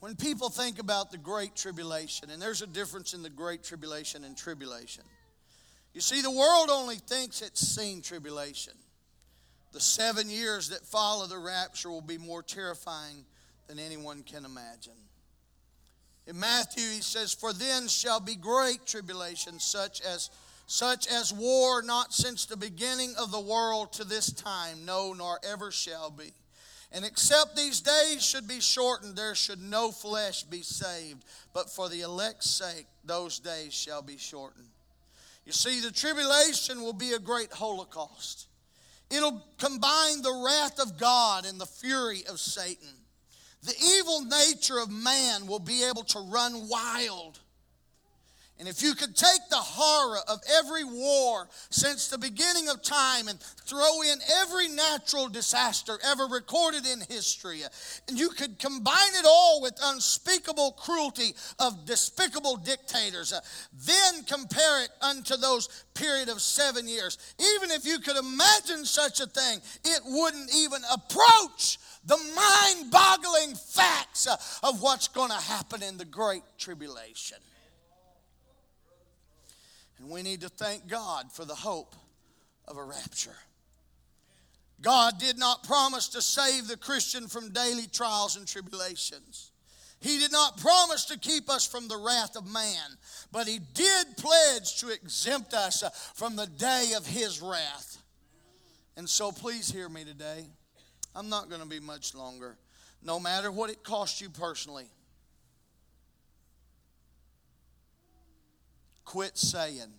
[0.00, 4.24] When people think about the Great Tribulation, and there's a difference in the Great Tribulation
[4.24, 5.02] and tribulation.
[5.92, 8.74] You see, the world only thinks it's seen tribulation.
[9.72, 13.24] The seven years that follow the rapture will be more terrifying
[13.66, 14.92] than anyone can imagine.
[16.26, 20.30] In Matthew, he says, For then shall be great tribulation, such as
[20.70, 25.40] such as war not since the beginning of the world to this time, no, nor
[25.42, 26.34] ever shall be.
[26.90, 31.24] And except these days should be shortened, there should no flesh be saved.
[31.52, 34.68] But for the elect's sake, those days shall be shortened.
[35.44, 38.48] You see, the tribulation will be a great holocaust.
[39.10, 42.88] It'll combine the wrath of God and the fury of Satan.
[43.62, 47.38] The evil nature of man will be able to run wild
[48.58, 53.28] and if you could take the horror of every war since the beginning of time
[53.28, 57.62] and throw in every natural disaster ever recorded in history,
[58.08, 63.40] and you could combine it all with unspeakable cruelty of despicable dictators, uh,
[63.86, 67.16] then compare it unto those period of seven years.
[67.38, 73.54] Even if you could imagine such a thing, it wouldn't even approach the mind boggling
[73.54, 77.38] facts uh, of what's going to happen in the Great Tribulation.
[79.98, 81.94] And we need to thank God for the hope
[82.66, 83.36] of a rapture.
[84.80, 89.50] God did not promise to save the Christian from daily trials and tribulations.
[90.00, 92.96] He did not promise to keep us from the wrath of man,
[93.32, 95.82] but He did pledge to exempt us
[96.14, 98.00] from the day of His wrath.
[98.96, 100.46] And so please hear me today.
[101.16, 102.56] I'm not going to be much longer,
[103.02, 104.86] no matter what it costs you personally.
[109.08, 109.90] Quit saying,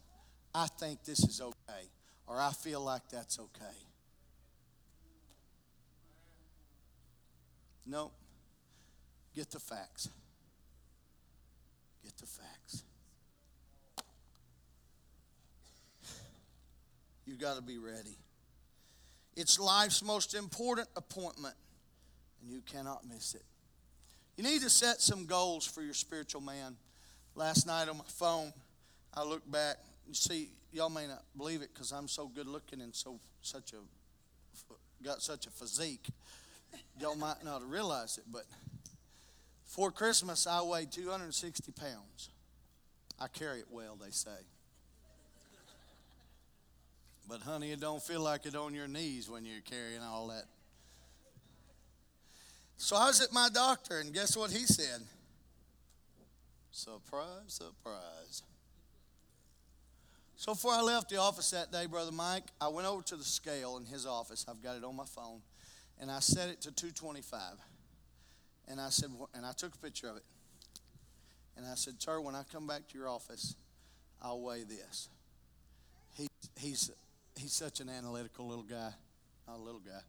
[0.54, 1.88] I think this is okay,
[2.28, 3.76] or I feel like that's okay.
[7.88, 8.12] No.
[9.36, 10.10] Get the facts.
[12.04, 12.84] Get the facts.
[17.26, 18.16] You've got to be ready.
[19.36, 21.56] It's life's most important appointment,
[22.44, 23.44] and you cannot miss it.
[24.38, 26.76] You need to set some goals for your spiritual man.
[27.34, 28.54] Last night on my phone,
[29.14, 29.78] I look back.
[30.08, 33.74] You see, y'all may not believe it because I'm so good looking and so such
[33.74, 33.78] a
[35.04, 36.08] got such a physique.
[37.00, 38.44] Y'all might not realize it, but
[39.66, 42.30] for Christmas I weighed 260 pounds.
[43.20, 44.32] I carry it well, they say.
[47.28, 50.46] But honey, it don't feel like it on your knees when you're carrying all that.
[52.78, 55.02] So I was at my doctor, and guess what he said?
[56.72, 58.42] Surprise, surprise.
[60.40, 63.26] So before I left the office that day, Brother Mike, I went over to the
[63.26, 64.46] scale in his office.
[64.48, 65.42] I've got it on my phone.
[66.00, 67.42] And I set it to 225.
[68.70, 70.24] And I said, and I took a picture of it.
[71.58, 73.58] And I said, Sir, when I come back to your office,
[74.22, 75.10] I'll weigh this.
[76.14, 76.90] He, he's,
[77.36, 78.94] he's such an analytical little guy.
[79.46, 80.00] Not a little guy.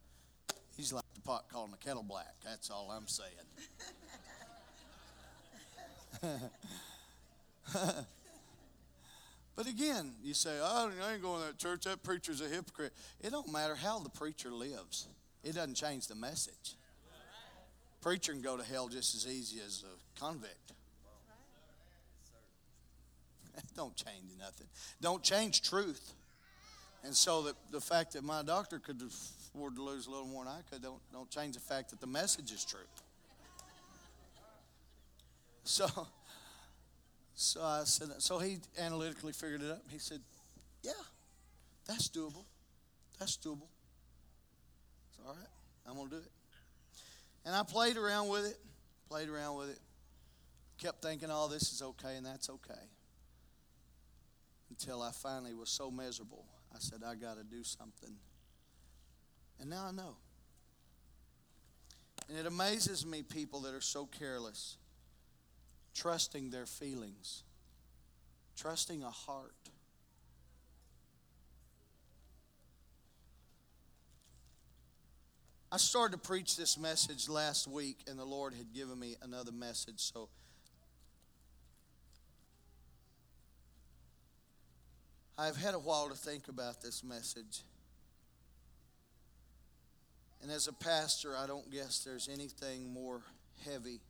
[0.77, 2.37] He's like the pot calling the kettle black.
[2.45, 3.31] That's all I'm saying.
[9.61, 11.85] But again, you say, oh, I ain't going to that church.
[11.85, 12.95] That preacher's a hypocrite.
[13.21, 15.07] It don't matter how the preacher lives.
[15.45, 16.77] It doesn't change the message.
[18.01, 20.73] Preacher can go to hell just as easy as a convict.
[23.77, 24.67] don't change nothing.
[25.03, 26.15] Don't change truth.
[27.05, 30.55] And so the, fact that my doctor could afford to lose a little more than
[30.55, 32.81] I could don't, don't change the fact that the message is true.
[35.65, 35.87] So
[37.41, 39.81] so I uh, said, so he analytically figured it out.
[39.89, 40.21] He said,
[40.83, 40.93] yeah,
[41.89, 42.45] that's doable.
[43.19, 43.69] That's doable.
[45.09, 45.49] It's all right.
[45.89, 46.31] I'm going to do it.
[47.47, 48.59] And I played around with it,
[49.09, 49.79] played around with it,
[50.79, 52.75] kept thinking, oh, this is okay and that's okay.
[54.69, 58.17] Until I finally was so miserable, I said, I got to do something.
[59.59, 60.17] And now I know.
[62.29, 64.77] And it amazes me people that are so careless,
[66.01, 67.43] trusting their feelings,
[68.57, 69.53] trusting a heart.
[75.71, 79.53] I started to preach this message last week, and the Lord had given me another
[79.53, 80.01] message.
[80.01, 80.31] So
[85.37, 87.63] I've had a while to think about this message.
[90.43, 93.21] And as a pastor, I don't guess there's anything more
[93.67, 94.01] heavy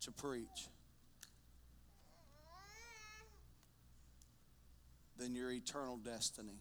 [0.00, 0.66] to preach
[5.22, 6.58] than your eternal destiny.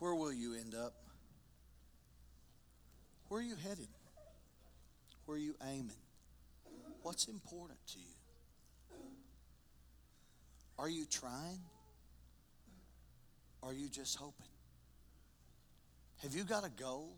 [0.00, 0.94] Where will you end up?
[3.28, 3.86] Where are you headed?
[5.26, 5.92] Where are you aiming?
[7.02, 8.96] What's important to you?
[10.80, 11.60] Are you trying?
[13.62, 14.57] Are you just hoping?
[16.22, 17.10] Have you got a goal?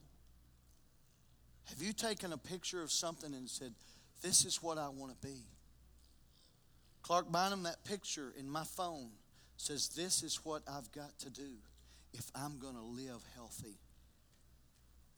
[1.70, 3.72] Have you taken a picture of something and said,
[4.22, 5.36] This is what I want to be?
[7.02, 9.10] Clark Bynum, that picture in my phone
[9.56, 11.50] says, This is what I've got to do
[12.12, 13.78] if I'm going to live healthy.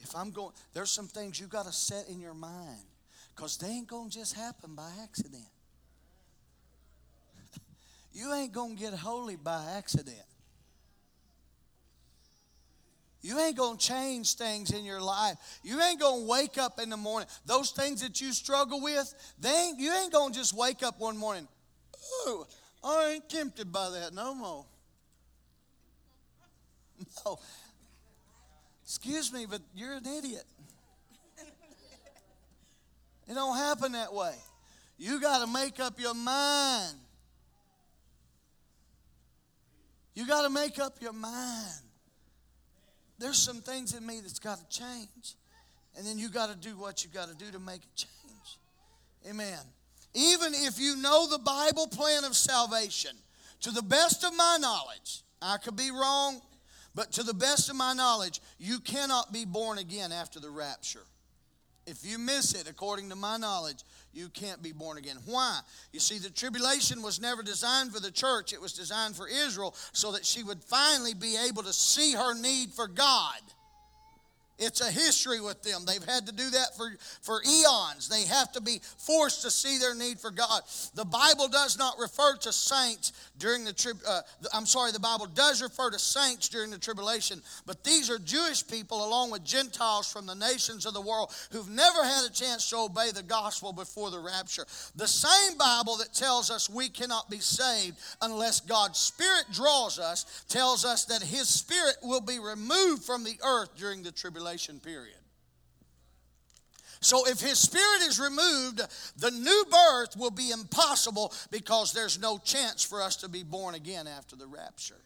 [0.01, 2.83] If I'm going, there's some things you got to set in your mind
[3.35, 5.47] because they ain't going to just happen by accident.
[8.13, 10.23] you ain't going to get holy by accident.
[13.23, 15.37] You ain't going to change things in your life.
[15.63, 17.29] You ain't going to wake up in the morning.
[17.47, 20.99] Those things that you struggle with, they ain't, you ain't going to just wake up
[20.99, 21.47] one morning,
[22.27, 22.47] oh,
[22.83, 24.67] I ain't tempted by that no more.
[27.25, 27.39] No.
[28.85, 30.45] Excuse me, but you're an idiot.
[33.29, 34.35] It don't happen that way.
[34.99, 36.95] You got to make up your mind.
[40.15, 41.92] You got to make up your mind.
[43.23, 45.37] There's some things in me that's got to change.
[45.97, 48.59] And then you got to do what you got to do to make it change.
[49.31, 49.61] Amen.
[50.13, 53.13] Even if you know the Bible plan of salvation,
[53.61, 56.41] to the best of my knowledge, I could be wrong,
[56.97, 61.05] but to the best of my knowledge, you cannot be born again after the rapture.
[61.87, 65.17] If you miss it, according to my knowledge, you can't be born again.
[65.27, 65.61] Why?
[65.93, 69.75] You see, the tribulation was never designed for the church, it was designed for Israel
[69.93, 73.41] so that she would finally be able to see her need for God
[74.63, 75.83] it's a history with them.
[75.85, 78.09] They've had to do that for, for eons.
[78.09, 80.63] They have to be forced to see their need for God.
[80.95, 83.99] The Bible does not refer to saints during the trib.
[84.07, 84.21] Uh,
[84.55, 88.67] I'm sorry, the Bible does refer to saints during the tribulation, but these are Jewish
[88.67, 92.71] people along with Gentiles from the nations of the world who've never had a chance
[92.71, 94.65] to obey the gospel before the rapture.
[94.95, 100.45] The same Bible that tells us we cannot be saved unless God's Spirit draws us
[100.49, 104.81] tells us that His Spirit will be removed from the earth during the tribulation tribulation
[104.81, 105.17] period.
[107.01, 108.81] So, if his spirit is removed,
[109.17, 113.75] the new birth will be impossible because there's no chance for us to be born
[113.75, 115.01] again after the rapture.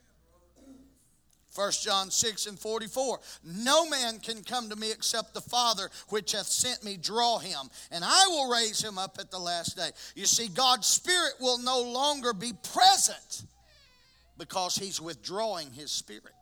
[1.54, 6.32] 1 John 6 and 44 No man can come to me except the Father which
[6.32, 9.88] hath sent me draw him, and I will raise him up at the last day.
[10.14, 13.44] You see, God's Spirit will no longer be present
[14.36, 16.34] because he's withdrawing his Spirit.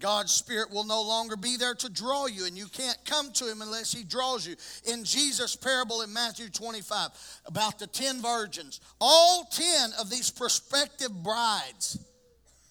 [0.00, 3.50] God's Spirit will no longer be there to draw you, and you can't come to
[3.50, 4.56] Him unless He draws you.
[4.84, 7.10] In Jesus' parable in Matthew 25
[7.46, 11.98] about the 10 virgins, all 10 of these prospective brides,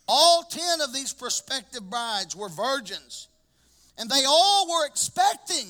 [0.08, 3.28] all 10 of these prospective brides were virgins,
[3.98, 5.68] and they all were expecting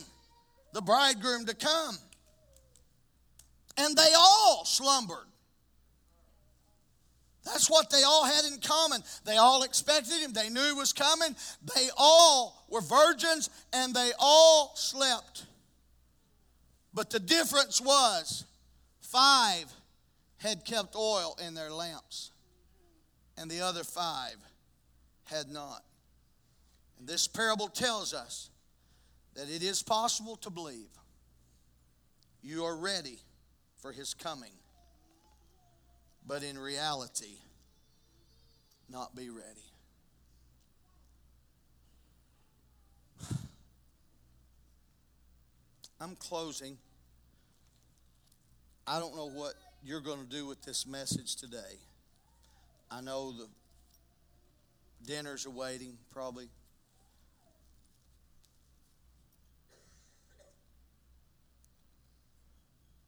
[0.73, 1.97] the bridegroom to come.
[3.77, 5.30] And they all slumbered.
[7.43, 9.01] That's what they all had in common.
[9.25, 11.35] They all expected him, they knew he was coming.
[11.75, 15.45] They all were virgins and they all slept.
[16.93, 18.45] But the difference was
[18.99, 19.71] five
[20.37, 22.31] had kept oil in their lamps,
[23.37, 24.35] and the other five
[25.25, 25.83] had not.
[26.99, 28.49] And this parable tells us
[29.35, 30.89] that it is possible to believe
[32.41, 33.19] you are ready
[33.77, 34.51] for his coming
[36.27, 37.37] but in reality,
[38.89, 39.65] not be ready.
[45.99, 46.77] I'm closing.
[48.85, 49.53] I don't know what
[49.83, 51.79] you're going to do with this message today.
[52.89, 53.47] I know the
[55.05, 56.49] dinners are waiting, probably.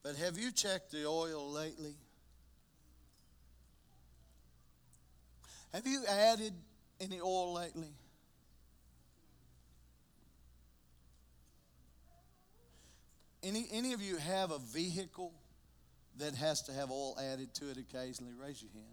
[0.03, 1.95] But have you checked the oil lately?
[5.73, 6.53] Have you added
[7.01, 7.93] any oil lately?
[13.41, 15.33] Any, any of you have a vehicle
[16.17, 18.33] that has to have oil added to it occasionally?
[18.39, 18.85] Raise your hand.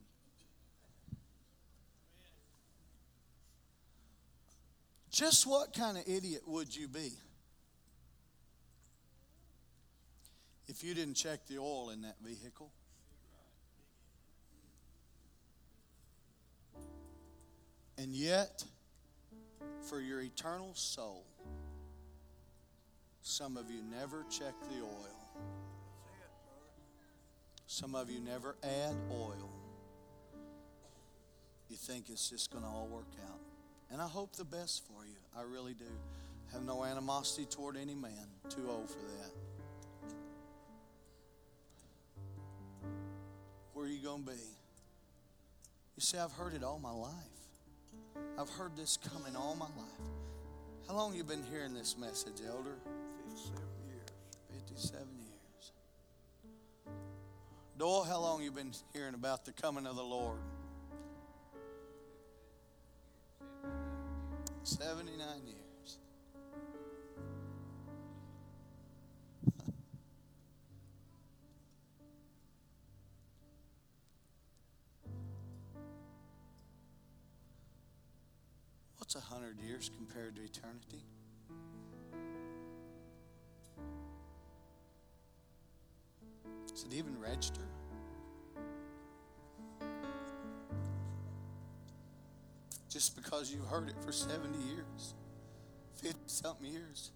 [5.11, 7.13] Just what kind of idiot would you be
[10.67, 12.73] if you didn't check the oil in that vehicle?
[18.01, 18.65] And yet,
[19.83, 21.27] for your eternal soul,
[23.21, 25.37] some of you never check the oil.
[27.67, 29.51] Some of you never add oil.
[31.69, 33.39] You think it's just going to all work out.
[33.93, 35.17] And I hope the best for you.
[35.37, 35.85] I really do.
[36.55, 38.27] Have no animosity toward any man.
[38.49, 40.15] Too old for that.
[43.75, 44.39] Where are you going to be?
[45.97, 47.40] You see, I've heard it all my life.
[48.39, 50.11] I've heard this coming all my life.
[50.89, 52.77] How long you been hearing this message, Elder?
[53.29, 54.09] 57 years.
[54.67, 55.73] 57 years.
[57.79, 60.39] Doyle, how long you been hearing about the coming of the Lord?
[64.65, 65.70] 79 years.
[79.13, 81.03] What's a hundred years compared to eternity?
[86.69, 87.67] Does it even register?
[92.89, 95.15] Just because you've heard it for 70 years,
[95.97, 97.11] 50 something years,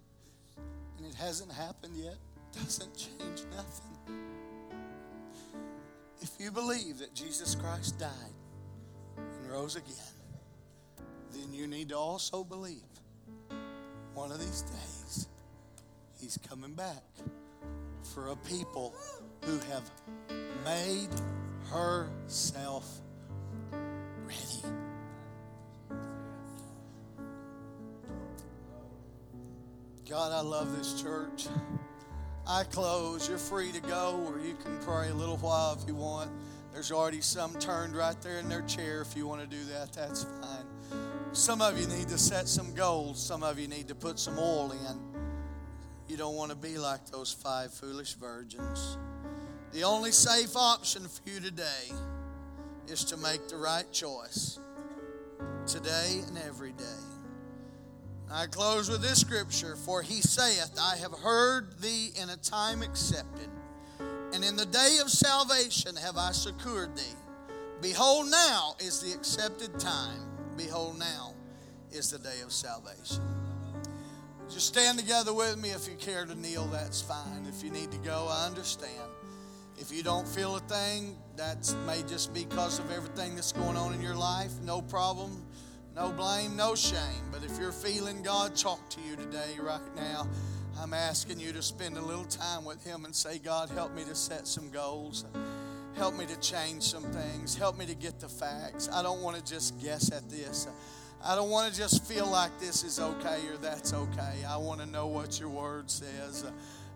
[0.97, 2.17] and it hasn't happened yet,
[2.51, 4.19] doesn't change nothing.
[6.19, 8.33] If you believe that Jesus Christ died
[9.15, 10.14] and rose again,
[11.35, 12.81] then you need to also believe
[14.13, 15.27] one of these days
[16.19, 17.03] he's coming back
[18.13, 18.95] for a people
[19.43, 19.89] who have
[20.63, 21.09] made
[21.69, 23.01] herself
[24.25, 24.75] ready.
[30.09, 31.47] God, I love this church.
[32.47, 33.27] I close.
[33.27, 36.29] You're free to go, or you can pray a little while if you want.
[36.73, 39.01] There's already some turned right there in their chair.
[39.01, 40.64] If you want to do that, that's fine.
[41.35, 44.39] Some of you need to set some goals, some of you need to put some
[44.39, 44.99] oil in.
[46.07, 48.97] You don't want to be like those five foolish virgins.
[49.73, 51.91] The only safe option for you today
[52.87, 54.59] is to make the right choice
[55.67, 57.03] today and every day.
[58.31, 62.81] I close with this scripture For he saith, I have heard thee in a time
[62.81, 63.49] accepted,
[64.31, 67.03] and in the day of salvation have I secured thee.
[67.81, 70.24] Behold, now is the accepted time.
[70.57, 71.33] Behold, now
[71.91, 73.21] is the day of salvation.
[74.49, 75.69] Just stand together with me.
[75.69, 77.45] If you care to kneel, that's fine.
[77.47, 79.09] If you need to go, I understand.
[79.77, 83.75] If you don't feel a thing, that may just be because of everything that's going
[83.75, 84.51] on in your life.
[84.61, 85.43] No problem,
[85.95, 87.23] no blame, no shame.
[87.31, 90.27] But if you're feeling God talk to you today, right now,
[90.79, 94.03] I'm asking you to spend a little time with Him and say, God, help me
[94.05, 95.25] to set some goals.
[95.95, 97.55] Help me to change some things.
[97.55, 98.89] Help me to get the facts.
[98.91, 100.67] I don't want to just guess at this.
[101.23, 104.43] I don't want to just feel like this is okay or that's okay.
[104.47, 106.45] I want to know what your word says.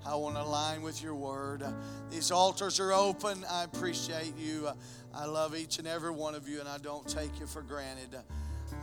[0.06, 1.64] I want to align with your word.
[2.10, 3.45] These altars are open.
[3.50, 4.70] I appreciate you.
[5.14, 8.16] I love each and every one of you, and I don't take you for granted.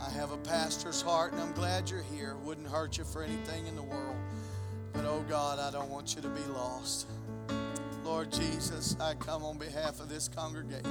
[0.01, 2.35] I have a pastor's heart, and I'm glad you're here.
[2.43, 4.17] Wouldn't hurt you for anything in the world.
[4.93, 7.07] But oh God, I don't want you to be lost.
[8.07, 10.89] Lord Jesus, I come on behalf of this congregation.